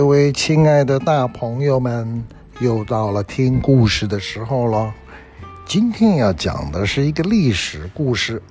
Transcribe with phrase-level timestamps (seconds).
[0.00, 2.24] 各位亲爱的大朋友们，
[2.58, 4.94] 又到了听故事的时候了。
[5.66, 8.42] 今天要讲的是一个历史故事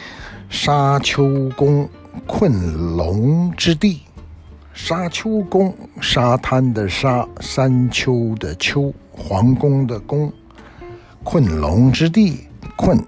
[0.50, 1.88] ——沙丘公
[2.26, 4.02] 困龙之地。
[4.74, 10.30] 沙丘公，沙滩的沙，山丘的丘，皇宫的宫。
[11.24, 12.46] 困龙之地，
[12.76, 13.02] 困，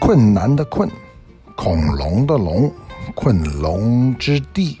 [0.00, 0.88] 困难的困，
[1.54, 2.72] 恐龙的龙，
[3.14, 4.78] 困龙之地。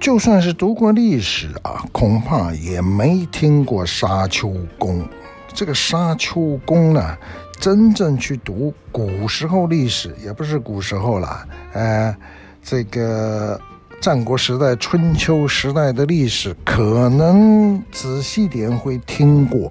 [0.00, 5.06] 就算是读过历史啊，恐怕也没听过沙丘公。
[5.52, 7.14] 这个沙丘公呢，
[7.60, 12.16] 真正去读古时候历史，也不是古时候了，呃，
[12.62, 13.60] 这个
[14.00, 19.70] 战国时代、春秋时代的历史，可能仔细点会听过。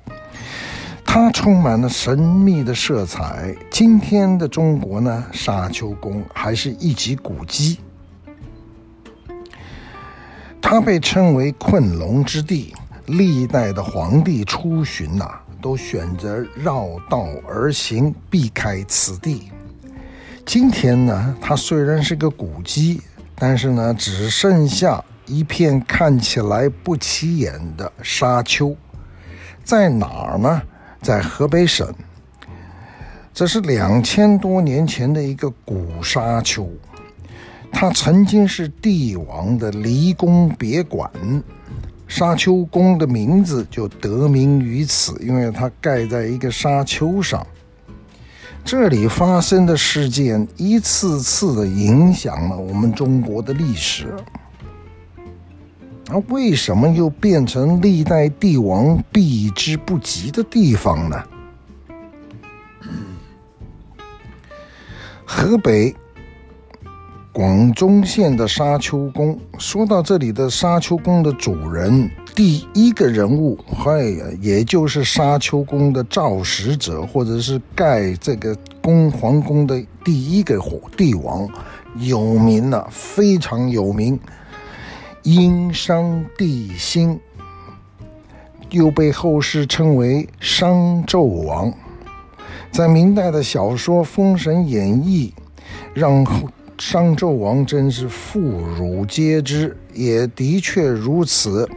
[1.03, 3.55] 它充满了神秘的色彩。
[3.71, 7.79] 今天的中国呢，沙丘公还是一级古迹。
[10.61, 12.73] 它被称为困龙之地，
[13.07, 15.27] 历代的皇帝出巡呐、
[15.61, 19.51] 都选择绕道而行，避开此地。
[20.45, 23.01] 今天呢，它虽然是个古迹，
[23.35, 28.75] 但是呢，只剩下一片看起来不起眼的沙丘。
[29.63, 30.61] 在哪儿呢？
[31.01, 31.91] 在河北省。
[33.33, 36.69] 这是两千多年前的一个古沙丘。
[37.71, 41.09] 它曾经是帝王的离宫别馆，
[42.07, 47.45] 沙丘宫的名字就得名于此，因为它盖在一个沙丘上。
[48.65, 54.13] 这里发生的事件一次次的影响了我们中国的历史。
[56.07, 61.23] 那为什么又变成历代帝王避之不及的地方呢？
[65.23, 65.95] 河北。
[67.31, 81.47] 广宗县的沙丘宫，说到这里的沙丘宫的主人，第一个人物，嗨呀，也就是沙丘宫的肇始者，或者是盖这个宫皇宫的第一个皇帝王，
[81.97, 84.19] 有名了，非常有名，
[85.21, 87.19] 殷商帝辛，
[88.71, 91.71] 又被后世称为商纣王。
[92.71, 95.31] 在明代的小说《封神演义》，
[95.93, 96.49] 让后。
[96.79, 98.39] 商纣王真是妇
[98.79, 101.69] 孺皆知，也的确如此。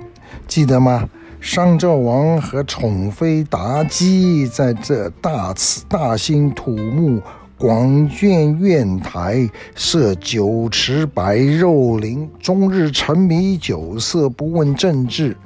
[0.47, 1.09] 记得吗？
[1.41, 7.21] 商纣王和宠妃妲己在这大慈大兴土木，
[7.59, 15.37] 广建苑台，设酒池摆肉林，终日沉迷酒色，不问政治。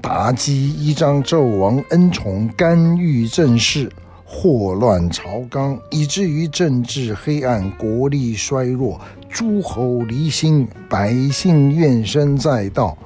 [0.00, 3.92] 妲己依仗纣王恩宠，干预政事。
[4.34, 8.98] 祸乱朝纲，以至于政治黑暗，国力衰弱，
[9.28, 12.96] 诸侯离心，百姓怨声载道。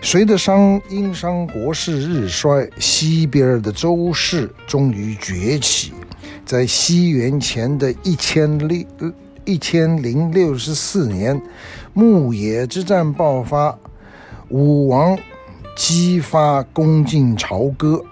[0.00, 5.92] 随着商殷商国势日衰，西边的周氏终于崛起。
[6.46, 8.84] 在西元前的一千六
[9.44, 11.38] 一千零六十四年，
[11.92, 13.78] 牧野之战爆发，
[14.48, 15.16] 武王
[15.76, 18.02] 姬发攻进朝歌。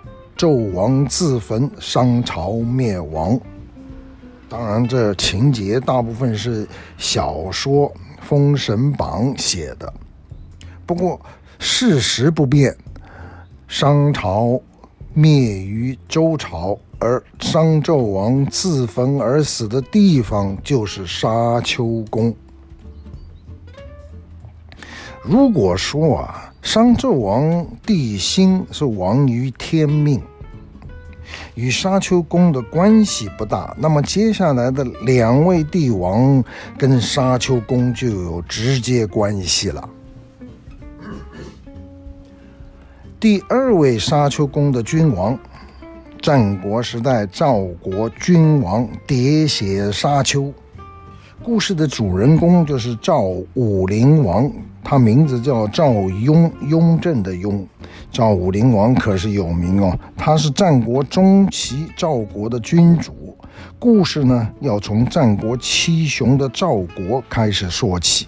[0.44, 3.40] 纣王自焚，商朝灭亡。
[4.46, 6.68] 当然，这情节大部分是
[6.98, 7.88] 小说
[8.20, 9.90] 《封神榜》写的。
[10.84, 11.18] 不过，
[11.58, 12.76] 事实不变，
[13.66, 14.60] 商朝
[15.14, 22.34] 灭于周朝，而商纣王自焚而死的地方就是沙丘宫。
[25.22, 30.20] 如果说啊，商纣王帝辛是亡于天命，
[31.54, 33.74] 与沙丘宫的关系不大。
[33.78, 36.42] 那么接下来的两位帝王
[36.76, 39.88] 跟沙丘宫就有直接关系了。
[43.18, 45.38] 第二位沙丘宫的君王，
[46.20, 50.52] 战国时代赵国君王喋血沙丘。
[51.44, 53.20] 故事的主人公就是赵
[53.52, 54.50] 武灵王。
[54.82, 57.66] 他名字叫赵雍，雍正的雍。
[58.10, 63.36] 赵武灵王可是有名哦，他是战国中期赵国的君主。
[63.78, 68.26] 故事呢，要从战国七雄的赵国开始说起。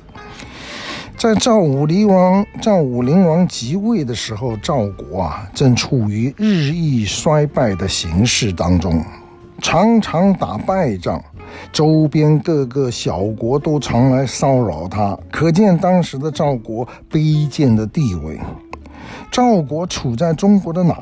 [1.17, 9.03] 在赵武灵王赵武灵王即位的时候，赵国啊正处于日益衰败的形势当中，
[9.63, 11.23] 常常打败仗。
[11.73, 18.39] 周边各个小国都常来骚扰他，可见当时的赵国卑贱的地位。
[19.31, 20.97] 赵国处在中国的哪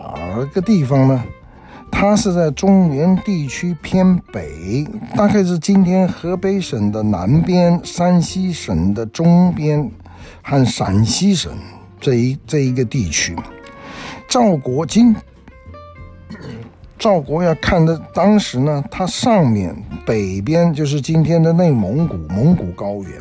[0.53, 1.25] 个地方呢？
[1.91, 9.89] 它是在中原地区偏北，大概是今天河北省的南边、山西省的中边
[10.43, 11.53] 和陕西省
[12.01, 13.37] 这一这一个地区。
[14.29, 15.15] 赵国今
[16.99, 19.75] 赵国要看的当时呢，它上面
[20.07, 23.21] 北边就是今天的内蒙古蒙古高原，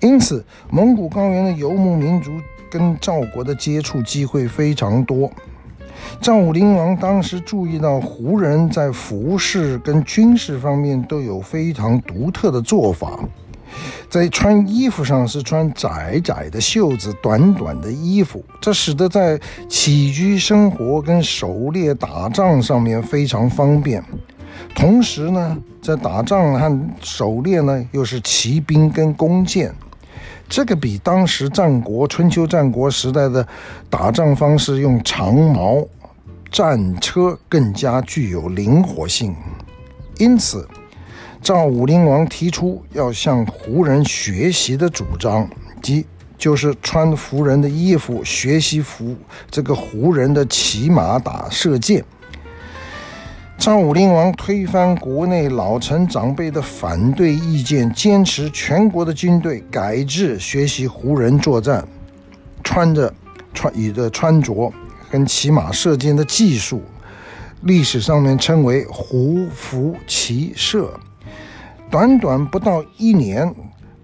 [0.00, 2.30] 因此蒙古高原的游牧民族
[2.70, 5.30] 跟赵国的接触机会非常多。
[6.20, 13.20] 赵武灵王当时注意到胡人在服饰跟军事方面都有非常独特的做法，
[14.08, 19.38] 在穿衣服上是穿窄窄的袖子、短短的衣服，这使得在
[19.68, 24.02] 起居生活跟狩猎打仗上面非常方便。
[24.74, 29.74] 同时呢，在打仗和狩猎呢，又是骑兵跟弓箭，
[30.48, 33.46] 这个比当时战国春秋战国时代的
[33.88, 35.86] 打仗方式用长矛。
[36.50, 39.34] 战车更加具有灵活性，
[40.18, 40.68] 因此
[41.42, 45.50] 赵武灵王提出要向胡人学习的主张，
[45.82, 46.06] 即
[46.38, 49.16] 就是穿胡人的衣服，学习胡
[49.50, 52.04] 这个胡人的骑马打射箭。
[53.58, 61.84] 赵武灵王推翻国内老臣长辈的反对意见，坚持全国的军队改制学习胡人作战，
[62.62, 63.12] 穿着
[63.52, 64.72] 穿以的穿着。
[65.10, 66.80] 跟骑马射箭的技术，
[67.62, 70.88] 历史上面称为胡服骑射。
[71.92, 73.54] 短短不到一年，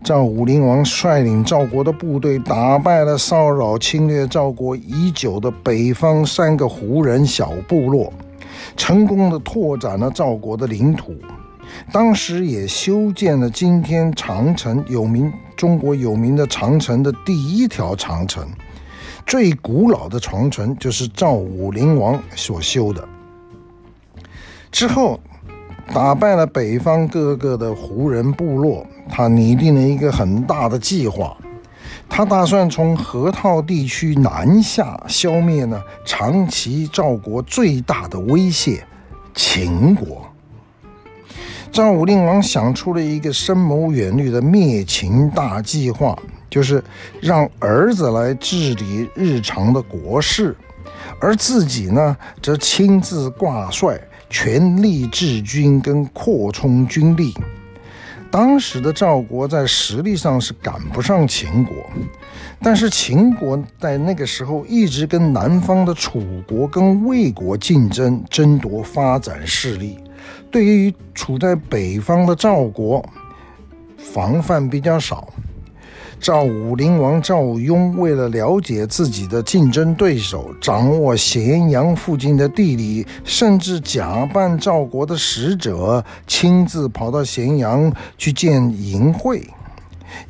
[0.04, 8.12] 赵武灵王率领赵国的部队，打败了骚扰侵略赵国已久的北方三个胡人小部落，
[8.76, 11.16] 成功的拓展了赵国的领土。
[11.90, 18.46] 当时也修建了今天长城有名、中国有名的长城的第一条长城。
[19.24, 23.08] 最古老的长城就是赵武灵王所修的。
[24.70, 25.18] 之后，
[25.92, 31.36] 打败了北方各个的胡人部落，他拟定了一个很大的计划。
[32.08, 38.84] 他打算从河套地区南下，消灭呢长期赵国最大的威胁——
[39.34, 40.26] 秦国。
[41.70, 46.18] 赵武灵王想出了一个深谋远虑的灭秦大计划。
[46.50, 46.82] 就是
[47.20, 50.56] 让儿子来治理日常的国事，
[51.20, 57.34] 而自己呢，则亲自挂帅，全力治军跟扩充军力。
[58.30, 61.74] 当时的赵国在实力上是赶不上秦国，
[62.60, 69.98] 但是秦国在那个时候一直跟南方的楚国跟魏国竞争，争夺发展势力。
[70.50, 73.02] 对于处在北方的赵国，
[73.96, 75.32] 防范比较少。
[76.20, 89.46] 赵武灵王赵雍为了了解自己的竞争对手，掌握咸阳附近的地理，甚至假扮赵国的使者，亲自跑到咸阳去见嬴惠。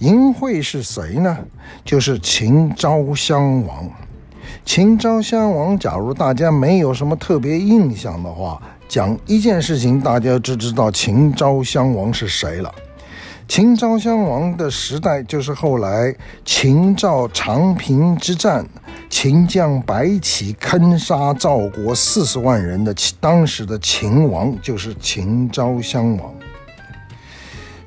[0.00, 1.38] 嬴惠是谁呢？
[1.85, 3.88] 就是秦昭襄王。
[4.64, 12.70] 秦昭襄王，假如大家没有什么特别印象的话，讲一件事情，大家就知道秦昭襄王是谁了。
[13.49, 16.15] 秦昭襄王的时代，就是后来
[16.45, 18.65] 秦赵长平之战，
[19.09, 26.31] 秦将白起坑杀赵国四十万人的当时的秦王，就是秦昭襄王。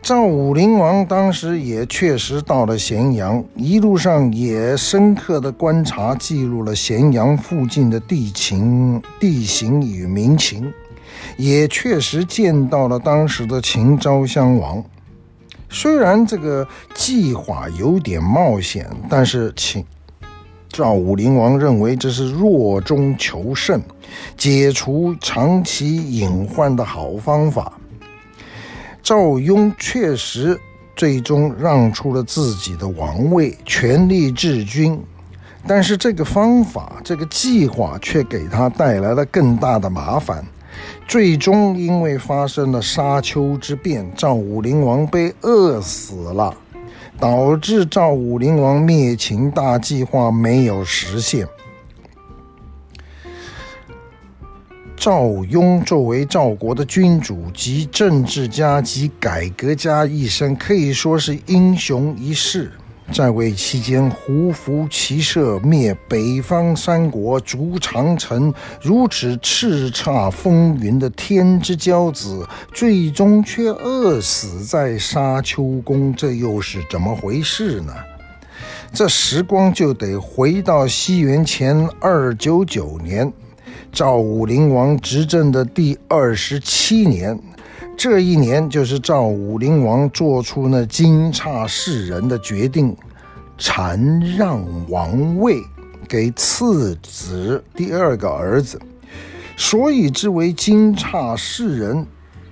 [0.01, 10.73] 赵武灵王当时也确实到了咸阳，一路上也深刻地观察记录了咸阳附近的地形、地形与民情，
[11.37, 14.83] 也确实见到了当时的秦昭襄王。
[15.71, 19.83] 虽然这个计划有点冒险，但是请
[20.67, 23.81] 赵武灵王认为这是弱中求胜、
[24.37, 27.71] 解除长期隐患的好方法。
[29.01, 30.59] 赵雍确实
[30.95, 35.01] 最终让出了自己的王位，全力治军，
[35.65, 40.45] 但是这个方法、这个计划却给他带来了更大的麻烦。
[41.07, 46.55] 最终因为发生了沙丘之变，赵武灵王被饿死了，
[47.19, 51.47] 导致赵武灵王灭秦大计划没有实现。
[54.95, 62.71] 赵雍作为赵国的君主及政治家及改革家一生，可以说是英雄一世。
[63.11, 77.93] 在位期间，胡服骑射，灭北方三国，筑长城，如此叱咤风云的天之骄子，最终却饿死在沙丘宫，这又是怎么回事呢？
[78.93, 83.31] 这时光就得回到西元前二九九年，
[83.91, 87.37] 赵武灵王执政的第二十七年，
[87.97, 92.95] 这一年就是赵武灵王做出那惊诧世人的决定，
[93.57, 95.61] 禅让王位
[96.07, 98.79] 给次子第二个儿子，
[99.57, 102.07] 所以之为惊诧世人。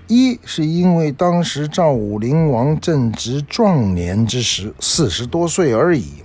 [0.07, 6.23] 一是因为当时赵武灵王正值壮年之时，四十多岁而已；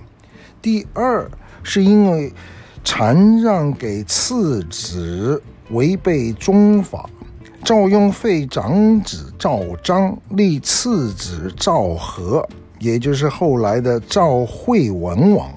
[0.61, 1.29] 第二
[1.61, 2.33] 是因为
[2.85, 7.09] 禅让给次子违背宗法，
[7.63, 12.47] 赵雍废长子赵章，立次子赵和，
[12.79, 15.49] 也就是后来的赵惠文王。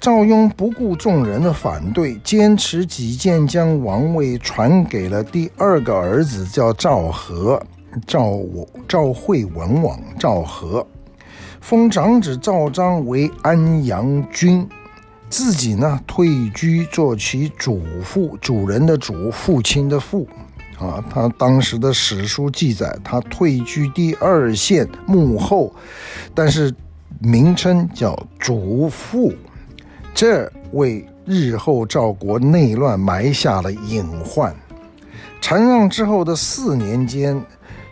[0.00, 7.62] 赵雍不顾众人的反对，坚持己见，将王位传给了第二个儿子，叫赵和，
[8.06, 10.86] 赵我赵惠文王赵和，
[11.60, 14.66] 封长子赵章为安阳君，
[15.28, 20.26] 自己呢退居做其主父，主人的主，父亲的父，
[20.78, 25.74] 啊，他当时的史书记载，他退居第二线幕后，
[26.32, 26.72] 但是
[27.18, 29.32] 名称叫主父。
[30.14, 34.54] 这为日后赵国内乱埋下了隐患。
[35.40, 37.40] 禅让之后的四年间，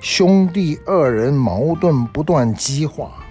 [0.00, 3.23] 兄弟二人矛盾不断激化。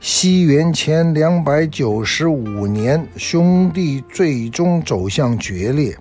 [0.00, 5.96] 西元前两百九十五年，兄弟最终走向决裂。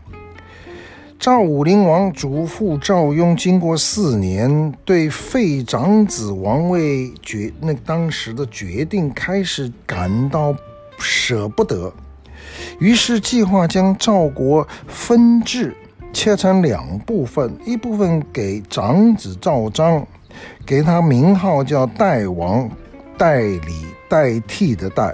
[1.18, 10.56] 赵武灵王祖父赵雍经过四年对废长子王位决那当时的决定开始感到
[11.00, 11.92] 舍不得。
[12.80, 15.76] 于是计划将赵国分治，
[16.14, 20.06] 切成两部分，一部分给长子赵章，
[20.68, 22.70] 给他名号叫代王，
[23.18, 25.12] 代理代替的代；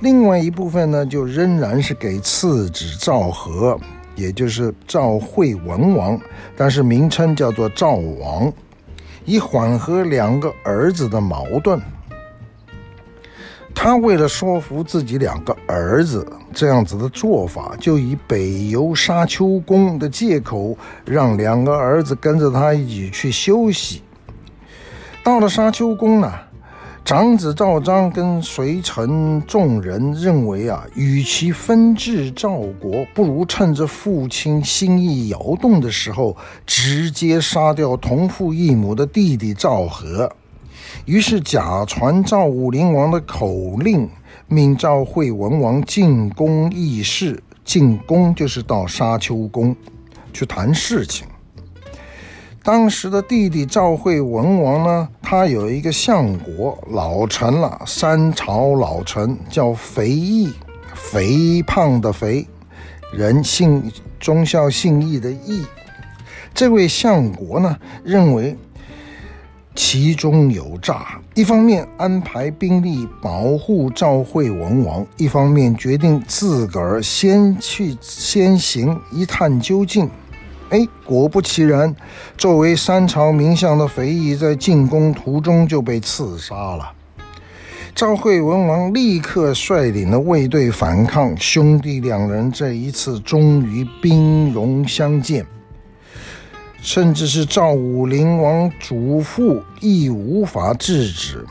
[0.00, 3.78] 另外一部分呢，就仍然是给次子赵和，
[4.14, 6.20] 也就是赵惠文王，
[6.56, 8.52] 但是名称叫做赵王，
[9.24, 11.80] 以缓和两个儿子的矛盾。
[13.74, 24.02] 他为了说服自己两个儿子，这样子的做法，就以北游沙丘宫的借口，让两个儿子跟着他一起去休息。
[25.24, 26.30] 到了沙丘宫呢，
[27.04, 40.30] 长子赵章跟随臣众人认为啊，与其分治赵国，不如趁着父亲心意摇动的时候，直接杀掉同父异母的弟弟赵和。
[41.04, 44.08] 于是假传赵武灵王的口令，
[44.46, 47.42] 命赵惠文王进宫议事。
[47.64, 49.74] 进宫就是到沙丘宫
[50.32, 51.26] 去谈事情。
[52.64, 60.52] 当时的弟弟赵惠文王呢，他有一个相国老臣了，三朝老臣叫肥义，
[60.94, 62.46] 肥胖的肥，
[63.12, 63.90] 人姓
[64.20, 65.64] 忠孝信义的义。
[66.54, 68.56] 这位相国呢，认为。
[69.74, 80.10] 其中有诈，一方面安排兵力保护赵惠文王，一方面决定自个儿先去先行一探究竟。
[80.72, 81.94] 哎，果不其然，
[82.38, 86.92] 作为三朝名相的肥义在进宫途中就被刺杀了。
[87.94, 95.44] 赵惠文王立刻率领了卫队反抗，兄弟两人这一次终于兵戎相见。
[96.80, 101.44] 甚至是赵武灵王祖父亦无法制止。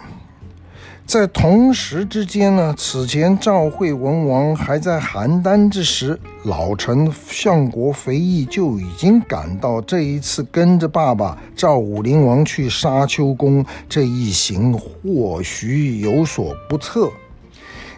[1.12, 17.12] 在同时之间呢，此前赵惠文王还在邯郸之时，老臣相国肥义就已经感到这一次跟着爸爸赵武灵王去沙丘宫这一行或许有所不测，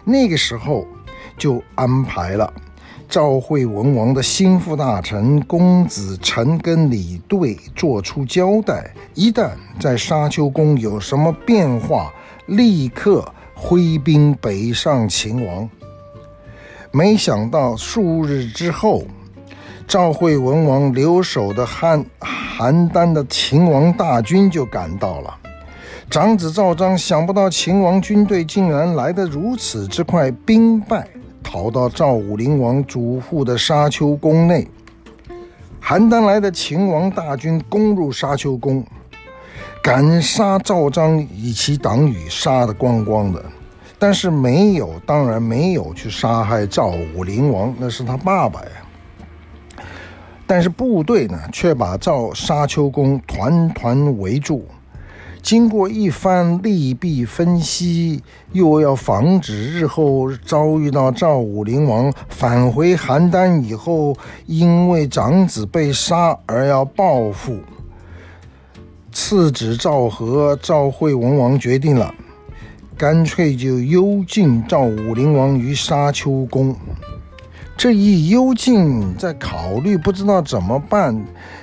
[0.02, 0.84] 那个时候
[1.38, 2.52] 就安排了。
[3.08, 12.12] 赵惠文王的心腹大臣公子臣跟李队做出交代，一旦在沙丘宫有什么变化，
[12.46, 13.24] 立刻
[13.54, 15.68] 挥兵北上秦王。
[16.90, 19.02] 没想到数日之后，
[19.86, 25.36] 赵惠文王留守的汉邯郸的秦王大军就赶到了。
[26.10, 31.08] 长子赵章想不到秦王军队竟然来得如此之快，兵败。
[31.42, 34.66] 逃到赵武灵王祖父的沙丘宫内，
[35.82, 38.84] 邯郸来的秦王大军攻入沙丘宫，
[39.84, 43.44] 敢杀赵章以其党羽，杀得光光的，
[43.98, 49.84] 但是没有，当然没有去杀害赵武灵王，那是他爸爸呀。
[50.46, 54.64] 但是部队呢，却把赵沙丘公团团围住。
[55.42, 58.22] 经过一番利弊分析，
[58.52, 67.58] 又要防止日后遭遇到赵武灵王返回邯郸以后，因为长子被杀而要报复。
[69.26, 72.14] 次子赵和、赵惠文王决定了，
[72.94, 76.76] 干脆就幽禁赵武灵王于沙丘宫。
[77.74, 81.18] 这一幽禁，在考虑不知道怎么办，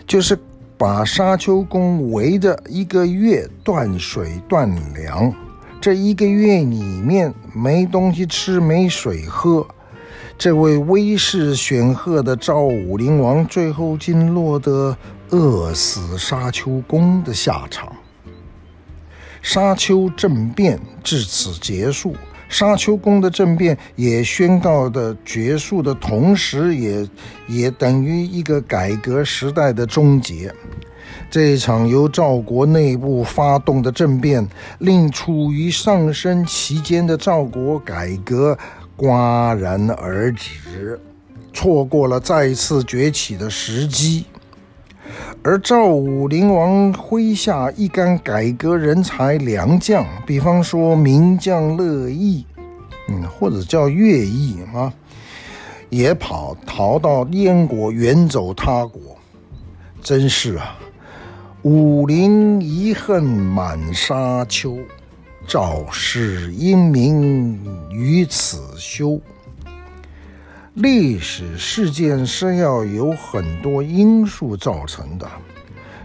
[0.08, 0.36] 就是
[0.76, 5.32] 把沙丘宫围着一个月，断水断粮。
[5.80, 9.64] 这一个月里面没东西吃，没水喝。
[10.36, 14.98] 这位威势显赫的赵武灵王，最后竟落得
[15.32, 17.92] 饿死沙丘公的下场。
[19.42, 22.16] 沙丘政变至此结束。
[22.48, 27.08] 沙丘公的政变也宣告的结束的同时也，
[27.48, 30.54] 也等于一个改革时代的终结。
[31.30, 34.46] 这场由赵国内部发动的政变，
[34.80, 38.58] 令处于上升期间的赵国改革。
[38.98, 41.00] 戛然而止，
[41.54, 44.26] 错过了再次崛起的时机。
[45.44, 52.46] 而赵武灵王麾下一干改革人才良将，比方说名将乐毅，
[53.08, 54.94] 嗯，或者叫乐毅啊，
[55.90, 59.02] 也跑逃到燕国，远走他国。
[60.04, 60.78] 真是啊，
[61.64, 64.78] 武灵遗恨满沙丘。
[65.48, 69.20] 赵氏英名于此休。
[70.76, 75.30] 历史事件是要有很多因素造成的。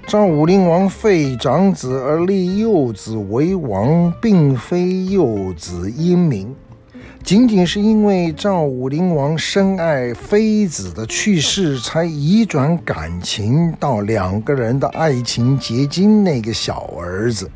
[0.09, 6.53] 赵武灵王废长子而立幼子为王，并非幼子英明，
[7.23, 17.49] 仅仅是因为赵武灵王深爱妃子的去世，才移转感情到两个人的爱情结晶那个小儿子。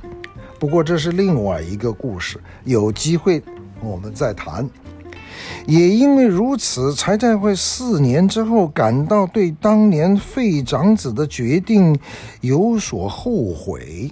[0.61, 3.43] 不过这是另外一个故事，有机会
[3.81, 4.69] 我们再谈。
[5.67, 11.99] 也因为如此，才在会四年之后感到对当年废长子的决定
[12.40, 14.11] 有所后悔。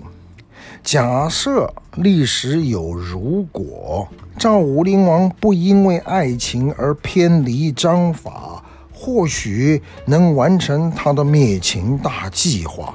[0.83, 4.09] 假设历史有如果，
[4.39, 8.63] 赵武灵王不因为爱情而偏离章法，
[8.95, 12.95] 或许能完成他的灭秦大计划。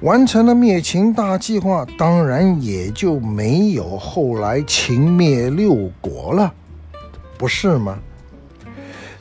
[0.00, 6.52] 完成了灭秦大计划，当然也就没有后来秦灭六国了，
[7.38, 7.96] 不是吗？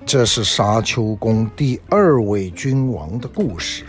[0.05, 3.83] 这是沙丘宫第二位君王的故事。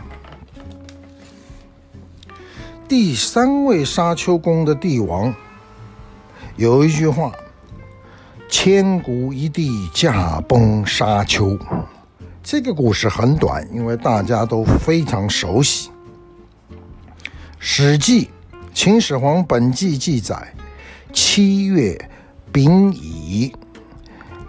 [2.86, 5.34] 第三位沙丘宫的帝王，
[6.56, 7.32] 有一句话
[8.50, 11.56] ：“千古一帝驾崩沙丘。”
[12.42, 15.88] 这个故事很短，因为大家都非常熟悉。
[17.58, 18.24] 《史记·
[18.74, 20.54] 秦始皇本纪》记载：
[21.12, 22.10] 七月
[22.50, 23.52] 丙寅，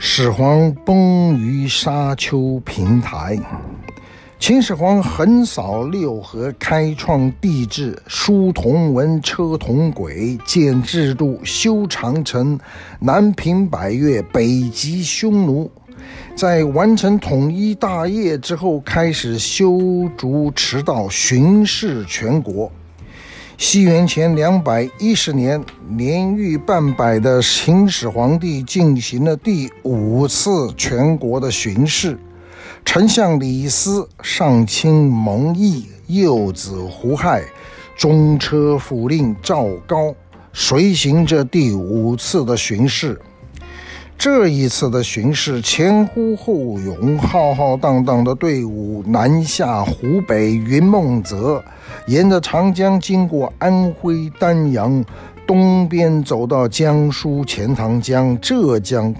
[0.01, 3.37] 始皇崩于沙丘平台。
[4.39, 12.57] 秦始皇横扫六合，开创帝制，书同文，车同轨，建制度，修长城，
[13.01, 15.69] 南平百越，北击匈奴。
[16.33, 22.71] 在完成统一大业之后，开始修筑驰道，巡视全国。
[23.61, 32.17] 西元前两百一十年，年逾半百的秦始皇帝进行了第五次全国的巡视。
[32.85, 37.43] 丞相李斯、上卿蒙毅、幼子胡亥、
[37.97, 40.15] 中车府令赵高
[40.53, 43.19] 随行着第五次的巡视。
[44.19, 51.63] 这一次的巡视前呼后拥，浩浩荡荡的队伍南下湖北云梦泽，
[52.05, 55.01] 沿着长江经过安徽丹阳，
[55.47, 59.15] 东边走到江苏钱塘江、浙江，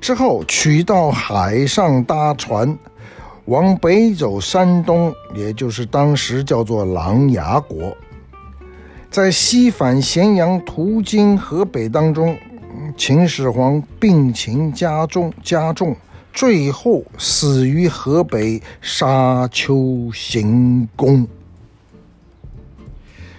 [0.00, 2.78] 之后取道海上搭船，
[3.46, 7.92] 往北走山东，也就是当时叫做琅琊国，
[9.10, 12.36] 在西返咸阳途经河北当中。
[12.96, 15.96] 秦始皇病情加重，加重，
[16.32, 21.26] 最后死于河北沙丘行宫。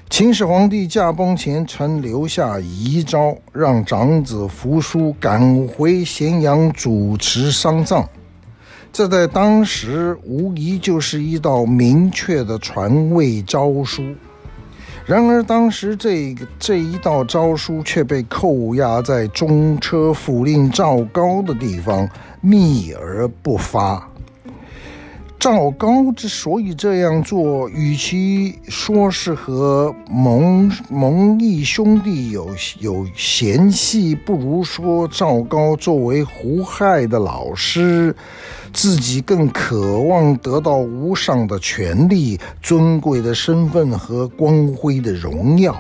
[0.10, 8.08] 秦始皇帝驾崩前曾留下遗诏，让长子扶苏赶回咸阳主持丧葬。
[8.93, 14.04] 这在当时无疑就是一道明确的传位诏书。
[15.08, 22.10] 然而，当时这个这一道诏书却被扣押在中车府令赵高的地方，
[22.41, 24.10] 秘而不发。
[25.45, 38.15] 赵高之所以这样做，与其说是和蒙蒙毅兄弟有有嫌隙，不如说赵高作为胡亥的老师，
[38.73, 45.79] 自己更渴望得到无上的权力、尊贵的身份和光辉的荣耀。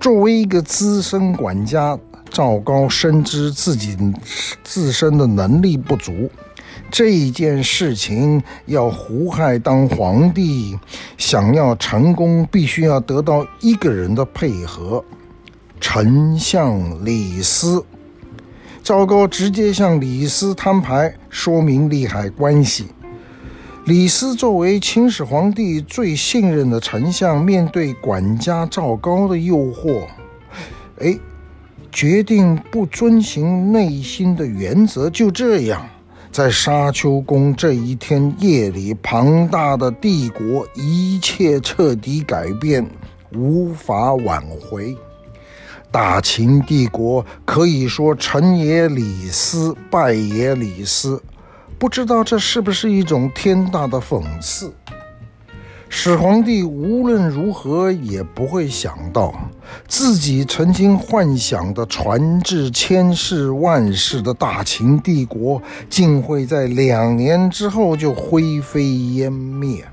[0.00, 1.96] 作为一个资深管家，
[2.30, 3.96] 赵高深知自己
[4.64, 6.28] 自身的能力不足。
[6.92, 10.78] 这件事情要胡亥当皇帝，
[11.16, 15.02] 想要成功，必须要得到一个人的配合，
[15.80, 17.82] 丞相李斯。
[18.82, 22.88] 赵高直接向李斯摊牌，说明利害关系。
[23.86, 30.02] 李斯作为秦始皇帝最信任的丞相，面对管家赵高的诱惑，
[31.00, 31.18] 哎，
[31.90, 35.88] 决定不遵循内心的原则，就这样。
[36.32, 42.88] 在沙丘宫这一天夜里，庞大的帝国一切彻底改变，
[43.34, 44.96] 无法挽回。
[45.90, 51.22] 大秦帝国可以说成也李斯，败也李斯。
[51.78, 54.72] 不知道这是不是一种天大的讽刺？
[55.94, 59.32] 始皇帝无论如何也不会想到，
[59.86, 69.84] 自己曾经幻想的传至千世万世的大秦帝国，竟会在两年之后就灰飞烟灭。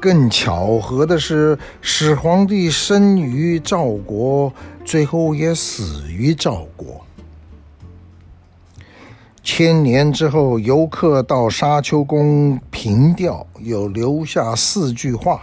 [0.00, 4.50] 更巧合的是，始皇帝生于赵国，
[4.84, 7.04] 最后也死于赵国。
[9.52, 15.40] 千年之后，游客到沙丘宫凭吊，有留下四句话：“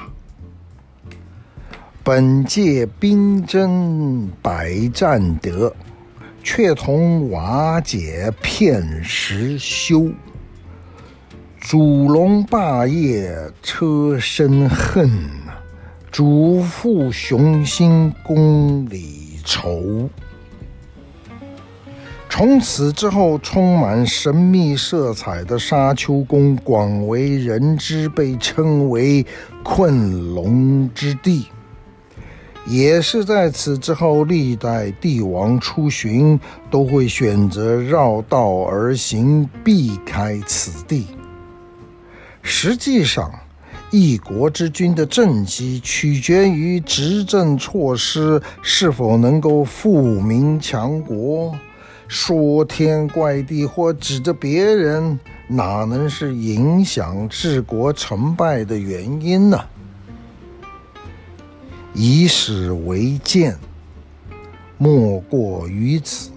[2.06, 5.72] 本届兵争百战得，
[6.42, 10.10] 却同瓦解片石休。
[11.60, 15.12] 主龙霸业车身恨，
[16.10, 20.10] 主父雄心宫里愁。”
[22.30, 29.26] 从此之后，充满神秘色彩的沙丘宫广为人知，被称为
[29.64, 31.48] “困龙之地”。
[32.68, 41.08] 也是在此之后，历代帝王出巡都会选择绕道而行，避开此地。
[42.44, 43.32] 实际上，
[43.90, 51.56] 一国之君的政绩取决于执政措施是否能够富民强国。
[52.08, 59.60] 说天怪地或指着别人，哪能是影响治国成败的原因呢？
[61.94, 63.58] 以史为鉴，
[64.78, 66.32] 莫过于此。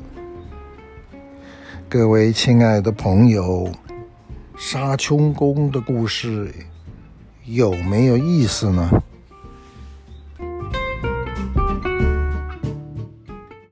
[1.88, 3.70] 各位亲爱的朋友，
[4.56, 6.52] 沙丘宫的故事
[7.44, 8.90] 有没有意思呢？